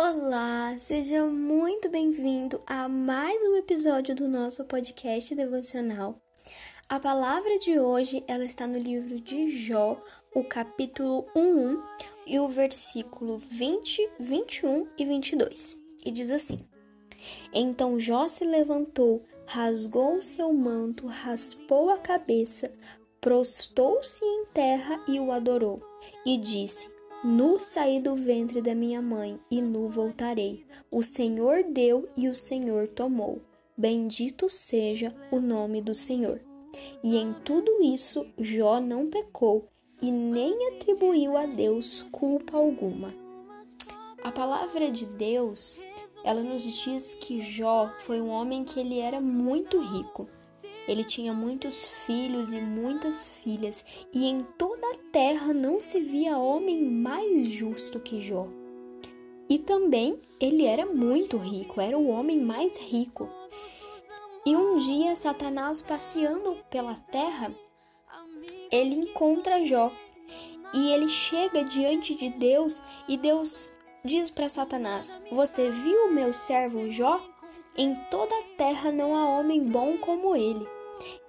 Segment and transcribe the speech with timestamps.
[0.00, 6.22] Olá, seja muito bem-vindo a mais um episódio do nosso podcast devocional.
[6.88, 10.00] A palavra de hoje, ela está no livro de Jó,
[10.32, 11.82] o capítulo 1
[12.28, 15.76] e o versículo 20, 21 e 22.
[16.06, 16.60] E diz assim:
[17.52, 22.72] Então Jó se levantou, rasgou o seu manto, raspou a cabeça,
[23.20, 25.82] prostou-se em terra e o adorou,
[26.24, 30.64] e disse: Nu saí do ventre da minha mãe e nu voltarei.
[30.88, 33.40] O Senhor deu e o Senhor tomou.
[33.76, 36.40] Bendito seja o nome do Senhor.
[37.02, 39.66] E em tudo isso Jó não pecou
[40.00, 43.12] e nem atribuiu a Deus culpa alguma.
[44.22, 45.80] A palavra de Deus,
[46.22, 50.28] ela nos diz que Jó foi um homem que ele era muito rico.
[50.86, 56.38] Ele tinha muitos filhos e muitas filhas, e em toda a terra não se via
[56.38, 58.46] homem mais justo que Jó.
[59.50, 63.28] E também ele era muito rico, era o homem mais rico.
[64.46, 67.52] E um dia, Satanás passeando pela terra,
[68.70, 69.90] ele encontra Jó.
[70.72, 73.72] E ele chega diante de Deus e Deus
[74.04, 77.20] diz para Satanás: Você viu o meu servo Jó?
[77.76, 80.64] Em toda a terra não há homem bom como ele.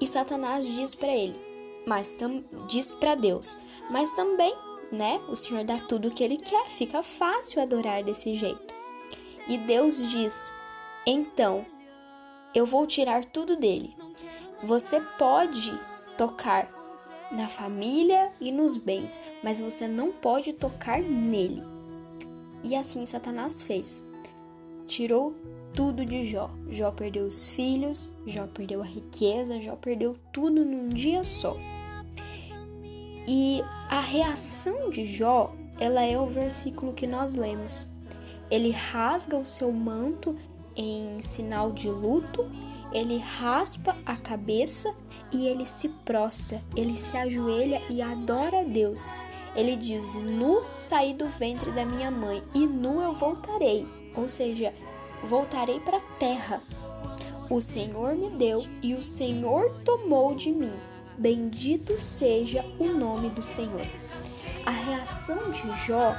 [0.00, 1.55] E Satanás diz para ele,
[1.86, 2.18] mas
[2.66, 3.56] diz para Deus,
[3.88, 4.52] mas também,
[4.90, 5.20] né?
[5.28, 8.74] O Senhor dá tudo o que ele quer, fica fácil adorar desse jeito.
[9.48, 10.52] E Deus diz:
[11.06, 11.64] Então,
[12.52, 13.94] eu vou tirar tudo dele.
[14.64, 15.78] Você pode
[16.18, 16.68] tocar
[17.30, 21.62] na família e nos bens, mas você não pode tocar nele.
[22.64, 24.04] E assim Satanás fez.
[24.88, 25.36] Tirou
[25.72, 26.50] tudo de Jó.
[26.68, 31.56] Jó perdeu os filhos, Jó perdeu a riqueza, Jó perdeu tudo num dia só.
[33.26, 37.86] E a reação de Jó, ela é o versículo que nós lemos.
[38.50, 40.36] Ele rasga o seu manto
[40.76, 42.48] em sinal de luto,
[42.92, 44.94] ele raspa a cabeça
[45.32, 49.10] e ele se prostra, ele se ajoelha e adora a Deus.
[49.56, 53.86] Ele diz: Nu saí do ventre da minha mãe e nu eu voltarei.
[54.14, 54.72] Ou seja,
[55.24, 56.62] voltarei para a terra.
[57.50, 60.72] O Senhor me deu e o Senhor tomou de mim.
[61.18, 63.86] Bendito seja o nome do Senhor.
[64.64, 66.14] A reação de Jó,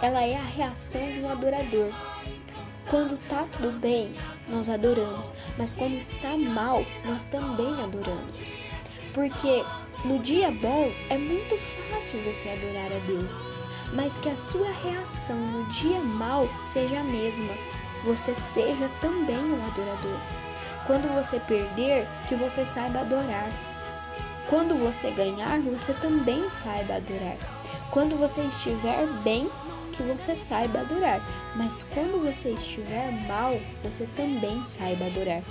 [0.00, 1.92] ela é a reação de um adorador.
[2.90, 4.14] Quando tá tudo bem,
[4.48, 8.48] nós adoramos, mas quando está mal, nós também adoramos.
[9.14, 9.64] Porque
[10.04, 13.42] no dia bom é muito fácil você adorar a Deus,
[13.94, 17.52] mas que a sua reação no dia mal seja a mesma
[18.04, 20.18] você seja também um adorador.
[20.86, 23.48] Quando você perder, que você saiba adorar.
[24.52, 27.38] Quando você ganhar, você também saiba adorar.
[27.90, 29.50] Quando você estiver bem,
[29.92, 31.22] que você saiba adorar.
[31.56, 35.42] Mas quando você estiver mal, você também saiba adorar.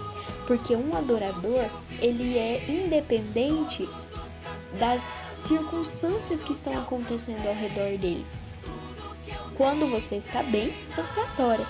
[0.46, 1.66] Porque um adorador,
[2.00, 3.90] ele é independente
[4.80, 5.02] das
[5.32, 8.24] circunstâncias que estão acontecendo ao redor dele.
[9.58, 11.66] Quando você está bem, você adora.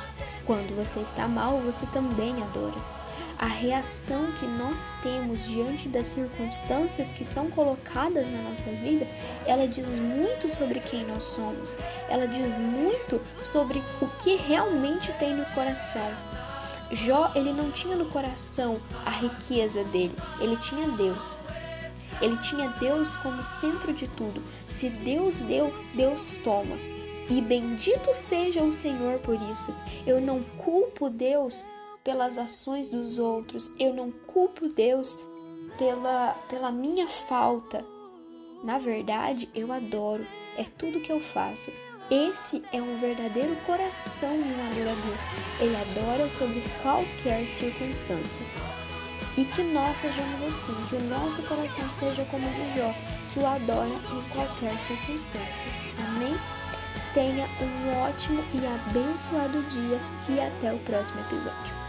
[0.46, 3.01] Quando você está mal, você também adora.
[3.42, 9.08] A reação que nós temos diante das circunstâncias que são colocadas na nossa vida,
[9.48, 11.76] ela diz muito sobre quem nós somos.
[12.08, 16.08] Ela diz muito sobre o que realmente tem no coração.
[16.92, 21.44] Jó, ele não tinha no coração a riqueza dele, ele tinha Deus.
[22.22, 24.44] Ele tinha Deus como centro de tudo.
[24.70, 26.76] Se Deus deu, Deus toma.
[27.28, 29.74] E bendito seja o Senhor por isso.
[30.06, 31.66] Eu não culpo Deus
[32.04, 35.18] pelas ações dos outros, eu não culpo Deus
[35.78, 37.86] pela, pela minha falta.
[38.64, 40.26] Na verdade, eu adoro,
[40.58, 41.72] é tudo que eu faço.
[42.10, 45.16] Esse é um verdadeiro coração de um adorador.
[45.60, 48.46] Ele adora sobre qualquer circunstância.
[49.38, 52.94] E que nós sejamos assim, que o nosso coração seja como o de Jó,
[53.32, 55.68] que o adora em qualquer circunstância.
[56.06, 56.36] Amém?
[57.14, 60.00] Tenha um ótimo e abençoado dia
[60.30, 61.81] e até o próximo episódio.